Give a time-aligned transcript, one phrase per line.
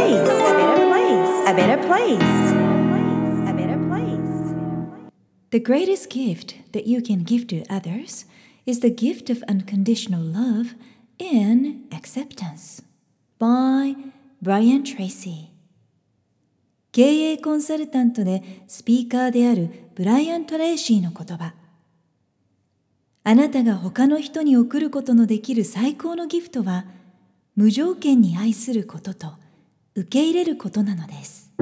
[0.00, 0.16] A better
[0.88, 1.28] place.
[1.46, 2.32] A better place.
[3.46, 4.54] A better place.
[5.50, 8.24] The greatest gift that you can give to others
[8.64, 10.74] is the gift of unconditional love
[11.20, 12.82] and acceptance.
[13.38, 13.94] By
[14.40, 15.50] Brian Tracy
[16.92, 21.52] 経営コンサルタントでスピーカーであるブライアン・トレイシーの言葉
[23.22, 26.86] あなたが他の人に贈ることのできる最高のギフトは
[27.54, 29.34] 無条件に愛することと
[30.00, 31.52] 受け入れることなのです。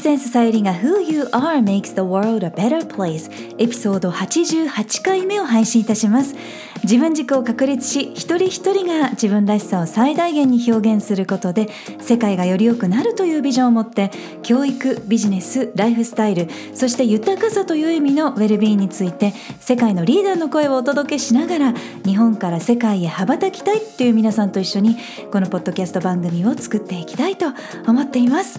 [0.00, 3.30] センスさゆりが Who You Are Makes the World a Better Place.
[3.58, 6.34] エピソード88回目を配信いたします。
[6.82, 11.68] 自分軸を確立し一人一人が自分らしさを最大限に表現することで
[12.00, 14.10] 世界がより良くなるというビジョンを持って
[14.42, 21.74] 教育ビジネスライフスタイルそして豊かさという意味のウェルビーについて世界のリーダーの声をお届けしながら
[22.06, 24.96] 日本から世界へ羽ばたきたいという皆さんと一緒に
[25.30, 27.48] このポッドキャスト番組を作っていきたいと
[27.86, 28.58] 思っています。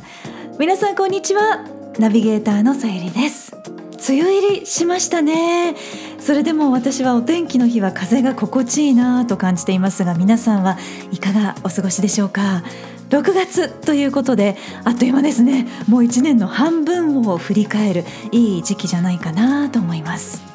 [0.62, 1.66] 皆さんこんにちは。
[1.98, 3.52] ナビゲーターのさゆりです。
[4.08, 5.76] 梅雨入りしましたね。
[6.20, 10.78] それでも私はお天気の日は風が心地いいなと感じていますが皆さんは
[11.12, 12.64] いかがお過ごしでしょうか。
[13.10, 15.66] 6月ということであっという間ですね。
[15.88, 20.51] もう1年の半分を振り返るいい時期じゃないかなと思います。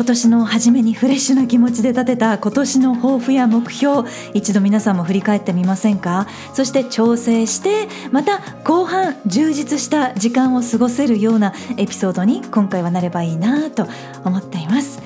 [0.00, 6.26] 今年の初めにフレッシュな気持ちで立てた今年の抱負や目標一度皆さんも振り返ってみませんか？
[6.54, 13.86] そして調整してまた後半充実した時間を過ごせるようなエピソードに今回はなればいいなと
[14.24, 15.02] 思っています。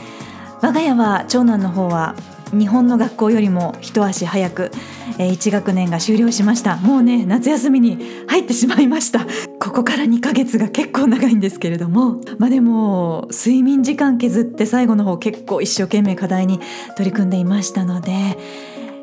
[0.63, 2.15] 我が家は長男の方は
[2.53, 4.71] 日本の学校よりも一足早く
[5.19, 6.77] 1学年が終了しました。
[6.77, 9.27] もうね夏休みに入ってしまいました。
[9.65, 16.61] ここから2ヶ月が結構長いんですけれどもまあでも睡眠時間削って最後の方結構一生懸命課題に
[16.99, 18.13] 取り組んでいましたので、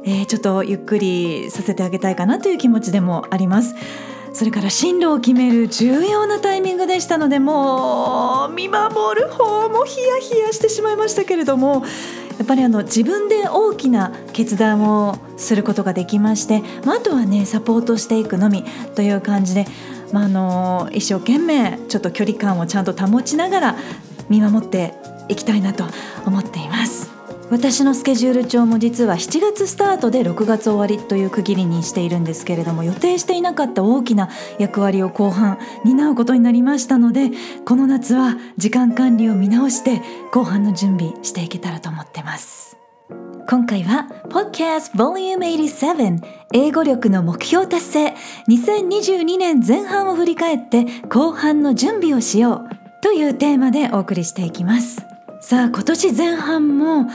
[0.05, 3.73] えー、ちょっとゆっくりさせてあげたいかなという気持ちでもあります。
[4.33, 8.89] それから進路を決める重要なタイミングでしたのでもう見守
[9.19, 11.83] る方もヒヤヒヤしてしまいましたけれども
[12.37, 18.63] やっぱりあの自分で大きな決断をすることができまして、まあ、あとはねサポートしていくのみ
[18.95, 19.65] という感じで、
[20.11, 23.75] まあ、あの一生懸命ちょっと距離感をちゃんと保ちながら
[24.29, 24.93] 見守って
[25.29, 25.85] いきたいなと
[26.25, 27.21] 思っています。
[27.51, 37.29] 私のスケジュール帳も実は7月スタートで6月終わりという区切りにしているんですけれども予定していなかった大きな役割を後半担うことになりましたので
[37.65, 40.01] この夏は時間管理を見直して
[40.31, 42.70] 後半の準備していけたらと思ってます
[43.51, 46.23] 今回は Podcast Volume 87
[46.53, 48.15] 英語力の目標達成
[48.47, 55.05] 2022年前半を振り返って後半の準備をしようというテーマでお送りしていきます。
[55.41, 57.09] さあ今年前半も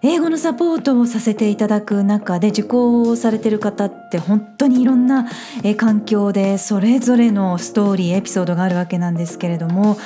[0.00, 5.28] 英語のサポートをさせていただく中で受講をされてる方って本当にいろんな
[5.76, 9.98] 環境でそれぞれのストーリーエピソードがあるわけなんですけれども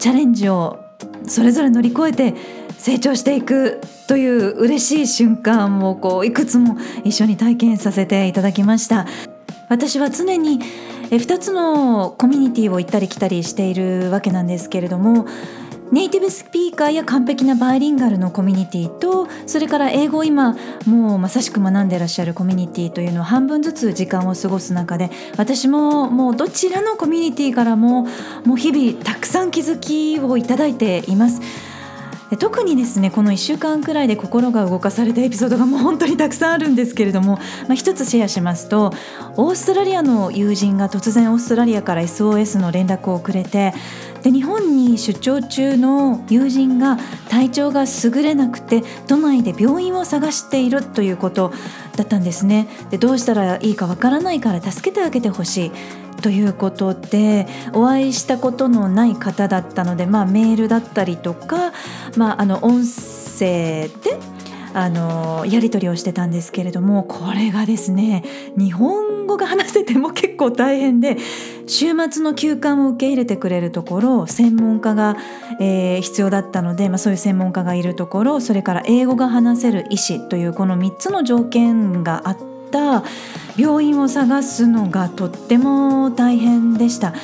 [0.00, 0.80] チャレンジを
[1.28, 2.34] それぞれ乗り越えて
[2.78, 9.06] 成長していくという嬉しい瞬間をこういくつも一緒に体験させていただきました
[9.68, 10.60] 私は常に
[11.10, 15.26] 2つのコミュニティを行ったり来たりしているわけなんですけれども
[15.90, 20.54] ネイティブスピーカーや完璧なバイリンガルのコミュニティとそれから英語を今
[20.86, 28.06] もうまさしく学んでらっしゃるコミュニティというのを半分ずつ時間を過ごす中で私ももうどちらのコミュニティからも
[28.44, 31.40] もう日々たくさん気づきをいただいています。
[32.30, 38.92] で特にですねこの1週間くらいで心が動かされたエピソードがもう本当にたくさんあるんですけれども、まあ、一つシェアしますと
[39.36, 43.72] オーストラリアの友人が突然オーストラリアから SOS の連絡をくれて
[44.22, 51.52] で日本に出張中の友人が体調が優れなくて都内で病院を探しているということ
[51.96, 52.68] だったんですね。
[52.90, 55.72] でどうしたらいいかわからないから助けてあげてほしい。
[56.22, 61.72] ということでお会いしたことのない方だったので、まあ、メールだったりとか、
[62.16, 64.18] まあ、あの音声で
[64.74, 68.22] あのやり取りをしてたんですけれどもこれがですね
[68.56, 71.16] 日本語が話せても結構大変で
[71.66, 75.16] 週末の休館を受け入れてくれるところ専門家が、
[75.60, 83.02] えー、必要だったので、まあ、そういう専門家がいるところそれから英語が話せる医師というこの3つの条件があってた
[83.56, 87.14] 病院を探すのがとっても大変でした。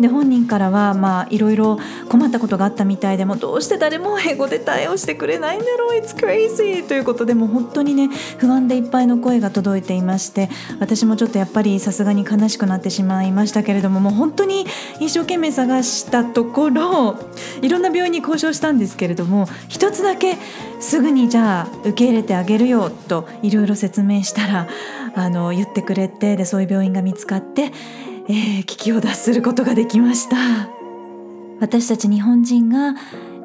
[0.00, 1.78] で本人からはまあいろいろ
[2.12, 5.98] 困ったことがあったみたいでもどうして誰も英語で対応してくれないんだろう?
[5.98, 6.86] It's crazy!
[6.86, 14.66] ということでも本当にね不安でいっぱいの声が届いていまして私もちょっとやっぱりさすがに悲しくなってしまいましたけれどももう本当に
[15.00, 17.18] 一生懸命探したところ
[17.62, 20.36] いろんな病院に交渉したんですけれども一つだけ
[20.80, 24.68] すぐにじゃあ受け入れてあげるよといろいろ説明したら
[25.14, 27.72] あの言ってくれてでそういう病院が見つかって、
[28.28, 30.81] えー、危機を脱することができました。
[31.62, 32.96] 私たち日本人が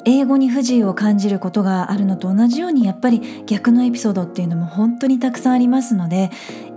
[0.04, 6.30] 英語に不自由を感じることがあるのと同じようにやっぱり逆のエピソードっていうのも本当にたくさんありますので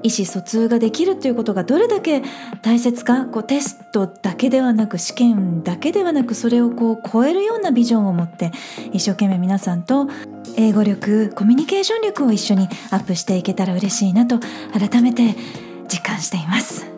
[0.03, 2.21] 意思疎通ができるということがどれだけ
[2.61, 8.51] 大切かこうテストだけではなく試験だけではなくそれをこう超えるようなビジョンを持って
[8.93, 10.07] 一生懸命皆さんと
[10.57, 14.39] 英語力コミュニケーション力を一緒にアップしていけたら嬉しいなと
[14.77, 15.35] 改めて
[15.91, 16.90] 実感しています。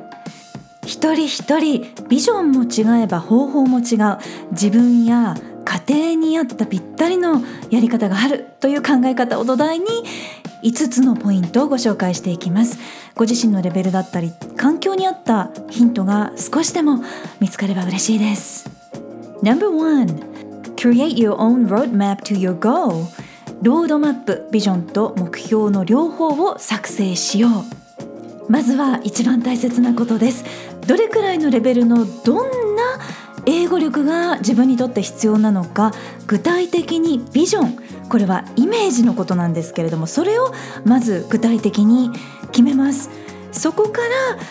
[0.86, 4.18] 一人一人ビジョンも違えば方法も違う。
[4.52, 5.36] 自分や
[5.88, 9.86] 家庭に合ったぴったりのやり方があるという考え方を土台に
[10.64, 12.78] 5つのポイントをご紹介していきます。
[13.16, 17.04] ご自身のレベルだったり環境に合ったヒントが少しでも
[17.40, 18.70] 見つかれば嬉しいです。
[19.42, 20.34] No.1
[20.76, 23.06] Create your own roadmap to your goal.
[23.62, 27.83] ロードマップビジョンと目標の両方を作成しよう。
[28.50, 30.46] まずは一番大切なことです。
[30.88, 33.00] どれくらいのレベルのどんな
[33.46, 35.92] 英語力が自分にとって必要なのか
[36.28, 37.78] 具体的にビジョン
[38.10, 40.54] これはイメージのことなんですけれどもそれを
[40.86, 42.10] まず具体的に
[42.52, 43.10] 決めます。
[43.54, 44.08] そこから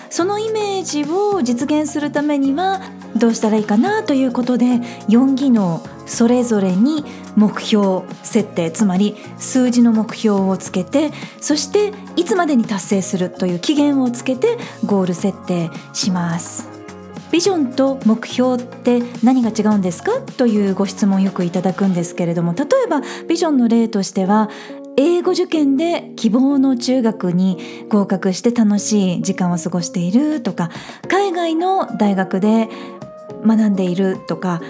[0.08, 2.80] そのイメージを実現するためには
[3.16, 4.66] どうしたらいいかなということで
[5.08, 7.04] 4技能それぞれに
[7.36, 11.10] 目標設定つまり数字の目標をつけて
[11.40, 14.56] そしていつまでに達成するという期限をつけて
[14.86, 16.68] ゴール設定します。
[17.30, 20.20] ビジョンと目標って何が違うんですか？
[20.36, 24.50] というご質問よくいただくんですけれども例えばビジョンの例としては
[24.96, 27.58] 英語受験で希望の中学に
[27.88, 30.70] 合格して楽しい時間を過ごしているとか
[31.08, 32.68] 海外の大学で
[33.44, 34.60] 学んでいるとか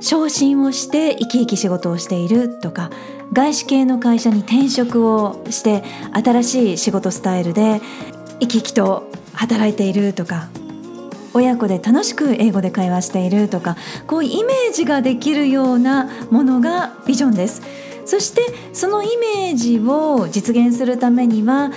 [0.00, 2.90] 昇進をして生き生き仕事をしているとか
[3.32, 5.82] 外資系の会社に転職をして
[6.12, 7.80] 新しい仕事スタイルで
[8.40, 10.48] 生き生きと働いているとか
[11.34, 13.76] 親子で楽しく英語で会話しているとか
[14.06, 17.62] こういうイメージができるようなものがビジョンです。
[18.04, 21.70] そしてそのイメージを実現するためには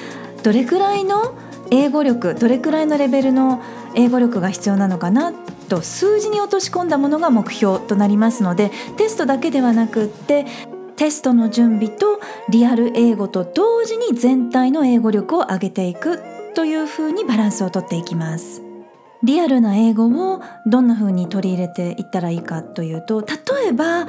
[0.43, 1.35] どれくらいの
[1.71, 3.61] 英語力どれくらいのレベルの
[3.95, 5.33] 英語力が必要なのかな
[5.69, 10.45] と数字に落とし込んだものが目標となりますのでテストだけではなくって
[10.95, 12.19] テストの準備と
[12.49, 16.21] リアル英語と同時に全体の英語力を上げていく
[16.53, 18.61] というふうにバランスをとっていきます。
[19.23, 24.05] リアルな英語をどんな風に取り入れていったらいいかというと例えば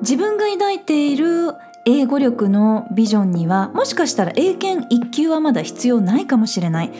[0.00, 1.54] 自分が抱いている
[1.84, 6.92] 英語力のビジョンにはもしかしたら英検1級はまだ必要ないかもしれない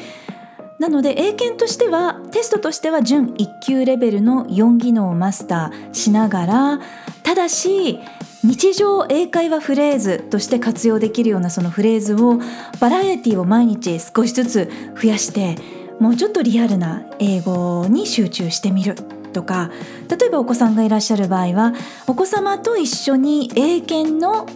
[0.79, 6.81] なので英検としてはテストとしては準1級レベルの4技能をマスターしながら
[7.23, 7.99] ただし
[8.45, 12.39] 日常英会話フレーズとして活用できるようなそのフレーズを
[12.79, 14.71] バラエティを毎日少しずつ
[15.03, 15.57] 増やして
[15.99, 19.16] もうちょっとリアルな英語に集中してみる。
[19.37, 19.71] とか
[20.09, 21.75] 例えばお子さんがいらっしゃる場合は
[22.07, 24.47] お子様と一緒に英検の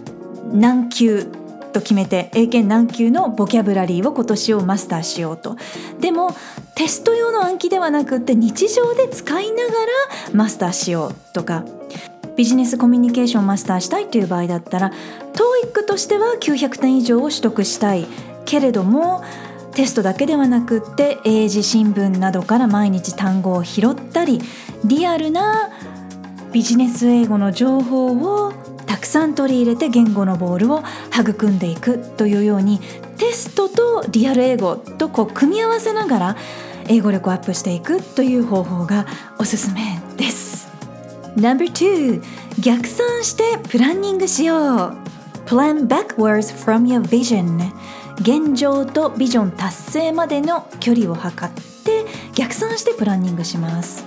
[0.54, 1.24] 何級
[1.74, 5.56] と決めて英検何級のボキャブラリーを今年をマスターしようと。
[6.00, 6.34] でも
[6.74, 9.76] テスト用の暗記ではなくって日常で使いながら
[10.32, 11.62] マスターしようとか
[12.36, 14.92] ビジネスコミュニケーションをマスターしたいという場合だったら
[15.34, 18.06] TOEIC としては900点以上を取得したい
[18.46, 19.22] けれども
[19.74, 24.40] テストだけではなくって英字新聞などから毎日単語を拾ったり
[24.84, 25.70] リアルな
[26.52, 28.08] ビジネス英語の情報
[28.46, 28.52] を
[28.86, 30.82] たくさん取り入れて言語のボールを
[31.16, 32.80] 育んでいくというように
[33.16, 36.36] テストとリアル英語とこう組み合わせながら
[36.88, 39.06] 英語力をアップしていくという方法が
[39.38, 40.68] おすすめです。
[41.36, 42.22] No.2
[42.60, 44.96] 逆算してプランニングしよう。
[45.46, 47.70] Plan backwards from your vision
[48.20, 54.04] 現状とビジョン達成までの距離を測って逆算してプランニングします。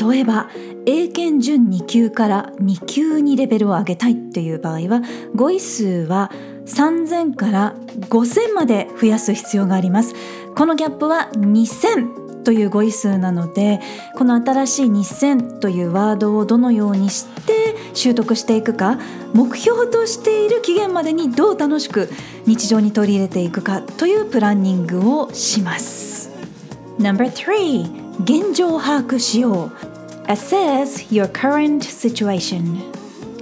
[0.00, 0.48] 例えば
[0.86, 5.02] 英検準2級から2級にレベルを上げたいという場合は
[5.34, 6.30] 語彙数は
[6.66, 7.74] 3000から
[8.08, 10.14] 5000まで増やす必要があります。
[10.56, 13.80] このギャップは2000という語彙数なので
[14.16, 18.98] この新しい2000というワードをどのようにして習得していくか
[19.32, 22.10] 目標としている期限までにどう楽しく
[22.46, 26.30] 日常に取り入れていくかというプランニングをします。
[26.98, 29.72] No.3 現状把握しよう。
[30.26, 32.80] Assess your current situation.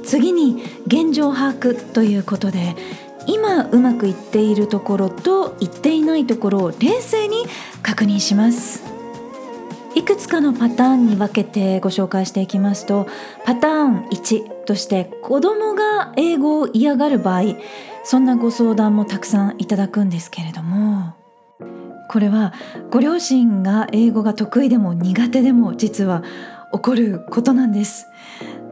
[0.02, 2.75] 次に現状把握ということで
[3.26, 7.44] 今うまくいっているところといっていないところを冷静に
[7.82, 8.91] 確認します。
[9.94, 13.06] いくつかのパターンに分けてご紹介していきますと
[13.44, 17.42] パターン1として子供が英語を嫌がる場合
[18.04, 21.14] そんなご相談もたくさんいただくんですけれども
[22.08, 22.52] これは
[22.90, 26.22] ご両親が英語が得意でも苦手でも実は
[26.72, 28.06] 起こることなんです。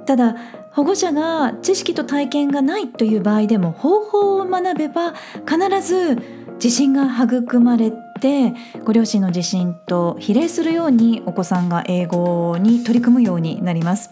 [0.07, 0.37] ただ
[0.73, 5.15] 保護者が知識と体験がないという場合でも方法を学べば
[5.47, 6.17] 必ず
[6.63, 8.53] 自信が育まれて
[8.85, 14.11] ご両親の自信と比例するようにお子さんが英語に取り組むようになります。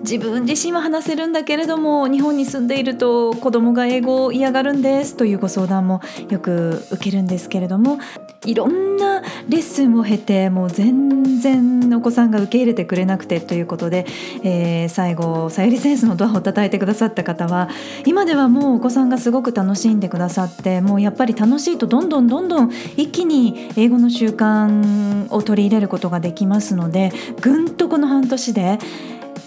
[0.00, 7.98] 自分自身は話せるんだけれども日本に住んでいると子供が英語を嫌がるんですというご相談もよく受けるんですけれども
[8.44, 14.06] いろんなレッスンを経てもう全然お子さんが受け入れてくれなくてということで、
[14.42, 17.68] えー、最後さゆりセンスのドアを叩いてくださった方は
[18.06, 28.78] 今ではもうお子さんがすごく楽しんでくださってもうやっぱり楽しいとどんどんどんどん一気に英語の習慣を取り入れることができますのでぐんとこの半年で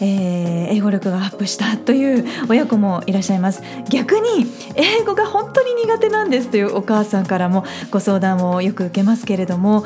[0.02, 3.62] えー、英語力がアップしたという親子もいらっしゃいます。
[3.90, 9.86] 逆に英語が本当に苦手なんですというお母さんからもご相談をよく受けますけれども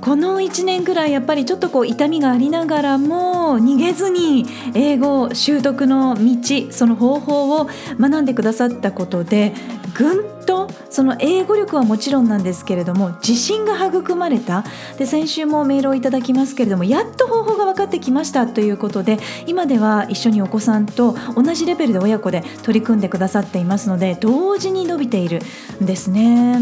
[0.00, 7.68] この1年ぐらいやっぱりちょっとこう痛みがありながらも逃げずに英語習得の道その方法を
[7.98, 9.52] 学んでくださったことで
[9.94, 14.64] ぐんとその英語力はもちろんなんですけれども自信が育まれた
[14.98, 25.40] で先週もメールをいただきますけれどもやっと方法が分かってきましたということで今では一緒にお子さんと同じレベルで親子で取り組んでくださっていますので同時に伸びている
[25.82, 26.60] んですね。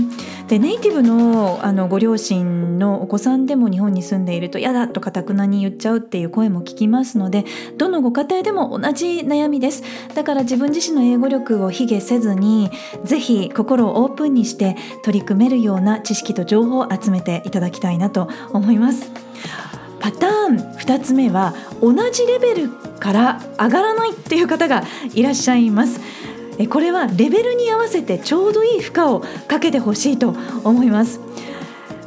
[0.49, 7.45] でネイティブのあのご両親のお子さんでも日本に住んでいると嫌だとかたくなに言っちゃうっていう声も聞きますので
[7.77, 9.83] どのご家庭でも同じ悩みです
[10.15, 12.71] だから自分自身の英語力を卑下せずに
[13.05, 19.11] ぜひ心をオープンにして取り組めるような知識と情報を集めていただきたいなと思います。
[20.01, 24.83] パターン2つ目は同じレベルから上がらないっていう方が
[25.15, 26.01] いらっしゃいます。
[26.69, 30.35] これはレベルに合わせてちょうどいい負荷をかけてほしいと
[30.65, 31.21] 思います。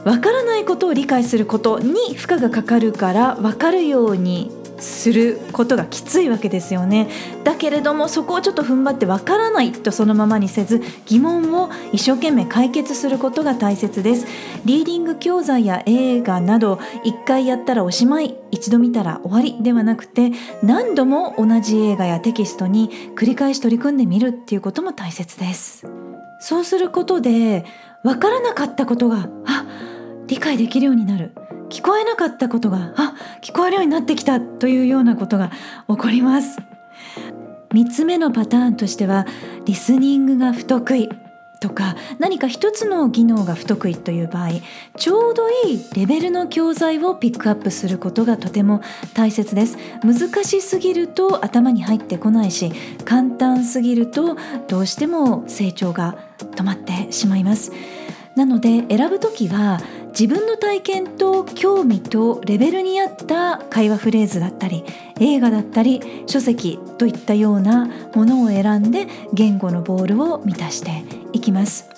[0.03, 4.51] わからないことを理解することに負荷がかかるから分かるように
[4.81, 7.07] することがきついわけですよね。
[7.43, 14.25] だけれどもそこをちょっと踏ん張ってわからないとそのままにせず疑問を一生懸命解決することが大切です。
[14.65, 20.31] リーディング教材や映画など一回やったらおしまい一度見たら終わりではなくて
[20.63, 25.85] 何度も同じ映画やテキストに繰り返し取り組んでみるっていうことも大切です。
[26.39, 27.65] そうすることで
[28.03, 29.65] わからなかったことがあ
[30.25, 31.33] 理解できるようになる。
[31.71, 35.51] 聞こえなかったことがあ聞こえるようになってきたというようなことが
[35.87, 36.59] 起こります。
[37.69, 39.25] 3つ目のパターンとしては
[39.65, 41.09] リスニングが不得意
[41.61, 44.49] とか何か一つの技能が不得意という場合
[44.97, 48.81] ちょうどいいレベルの教材をピックアップすることがとても
[49.13, 49.77] 大切です。
[50.03, 52.73] 難しすぎると頭に入ってこないし
[53.05, 54.35] 簡単すぎると
[54.67, 57.71] どうしても成長が止まってしまいます。
[58.35, 59.79] なので選ぶ時は
[60.11, 64.83] 自分の体験と興味とレベルに合った会話フレーズだったり
[65.19, 71.03] 映画だったり書籍といったようなものを選んで言語のボールを満たして
[71.33, 71.89] いきます。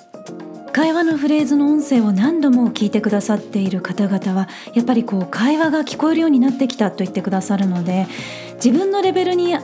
[0.74, 8.08] 会話のフレーズの音声を何度も聞いてくださっている方々はやっぱりこう会話が聞こえるようになってきたと言ってくださるので
[8.56, 9.64] 自分のレベルに合っ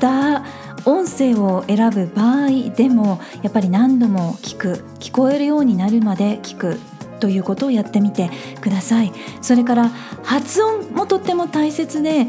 [0.00, 0.44] た
[0.86, 6.80] 音声を選ぶ場合でもやっぱり何度も聞く聞こえるようになるまで聞く
[7.20, 9.12] ということをやってみてください。
[9.40, 9.90] それから
[10.24, 12.26] 発音もとっても大切で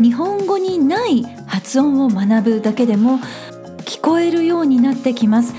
[0.00, 3.18] 日本語にない発音を学ぶだけでも
[3.78, 5.54] 聞こえるようになってきます。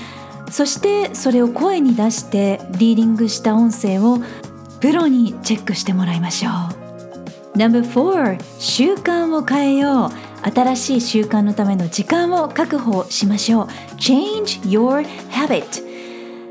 [0.50, 4.18] そしてそれを声に出してリーディングした音声を
[4.80, 6.88] プロにチェックしてもらいましょう。
[7.58, 10.10] No.4 習慣を変えよう。
[10.50, 13.66] 新しい習慣のための時間を確保しましょう。
[13.96, 15.87] Change your habit.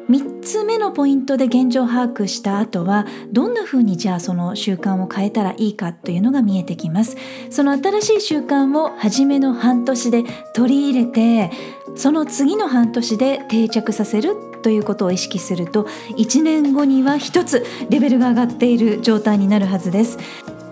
[0.09, 7.17] 3つ目のポイントで現状把握した後はどんな風にじゃあその習慣を変えたらいいかというのが見えてきます。
[7.49, 10.23] その新しい習慣を初めの半年で
[10.53, 11.51] 取り入れて
[11.95, 15.83] その次の半年で定着させるということを意識すると
[16.17, 20.17] 1年後には1つレベルが上がっている状態になるはずです。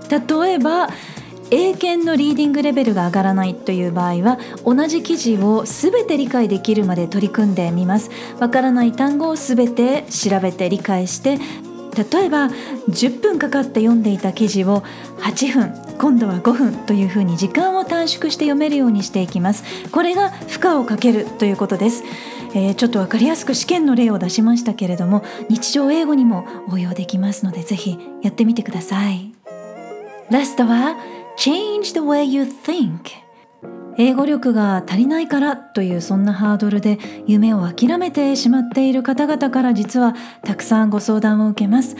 [0.10, 0.88] 例えば
[1.52, 8.10] 英検のリーディングレベルが上がらないという場合は同じ記事を全て理解できるまで取り組んでみます。
[8.40, 11.38] わからない単語を全て調べて理解して
[11.96, 12.50] 例えば
[12.90, 14.84] 10分かかって読んでいた記事を
[15.20, 19.64] 8分今度は5分というふうに時間を短縮して読めるようにしていきます。
[19.92, 22.04] これが負荷をかけるということです、
[22.54, 29.32] えー、ちょっと分かりやすく試験の例を出しましたけれども日常英語にも応用できますのでぜひやってみてください。
[30.30, 30.98] ラストは
[31.38, 33.25] Change the way you think.
[33.98, 41.96] 英語力が足りないからというそんなハードルで夢を諦めてしまっている方々から実はたくさんご相談を受けます。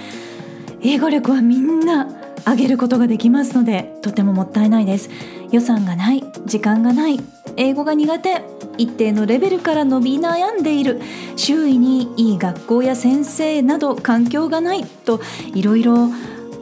[0.82, 2.08] 英語力はみんな
[2.46, 5.10] 上げることができますのでとてももったいないです。
[5.52, 7.20] 予算がない時間がない
[7.58, 8.42] 英語が苦手
[8.78, 11.02] 一定のレベルから伸び悩んでいる。
[11.36, 15.22] 周囲にいい学校や先生など環境がないと
[15.54, 16.10] いろいろ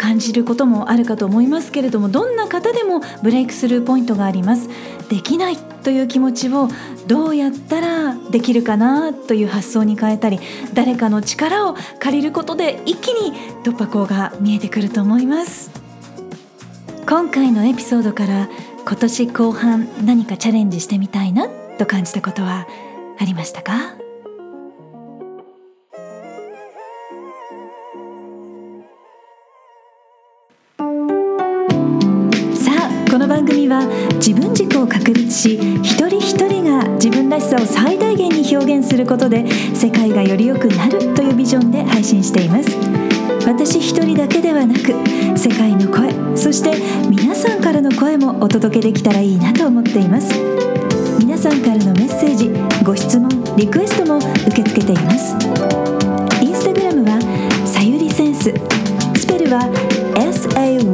[0.04, 4.68] 感じることもあるかと思いますけれどもどんな方でもブレイクスルーポイントがあります。
[5.10, 6.68] できないという気持ちを
[7.08, 10.40] どうやったらできるかなという発想に変えたり
[10.74, 13.32] 誰かの力を借りることで一気に
[13.64, 15.72] 突破口が見えてくると思います。
[17.08, 18.50] 今回のエピソードから
[18.86, 22.68] 今年後半何かチャレンジしてみたいなと感じたことは
[23.20, 24.03] ありましたか？
[35.44, 39.46] し一人一人が自分らしさを最大限に表現することで
[39.76, 42.78] 世界がより良くなるというビジョンで配信しています。
[43.46, 44.94] 私一人だけではなく
[45.38, 46.72] 世界の声そして
[47.10, 50.34] 皆さんからの声もお届けできたらいいなと思っています。
[51.20, 52.50] 皆さんからのメッセージ
[52.84, 55.36] ご質問リクエストも受け付けています。
[56.42, 57.20] インスタグラムは
[57.66, 58.54] さゆりセンス。
[59.16, 59.70] スペルは
[60.16, 60.94] SAYURISE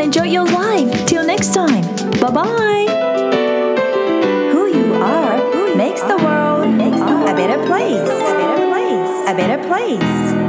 [0.00, 1.06] And enjoy your life.
[1.06, 1.82] Till next time.
[2.22, 2.86] Bye bye.
[4.50, 6.64] Who you are who makes the world
[7.28, 8.08] a better place.
[8.08, 9.28] A better place.
[9.28, 10.39] A better place.